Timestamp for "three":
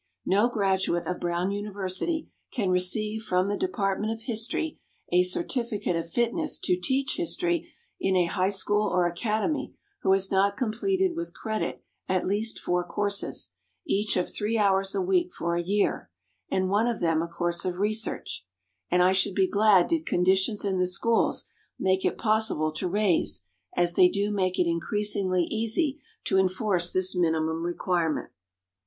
14.33-14.57